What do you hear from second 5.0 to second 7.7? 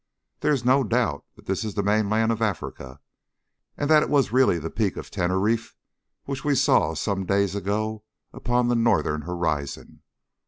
Teneriffe which we saw some days